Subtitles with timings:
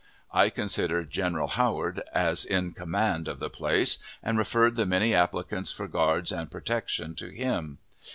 [0.33, 5.71] I considered General Howard as in command of the place, and referred the many applicants
[5.71, 7.77] for guards and protection to him.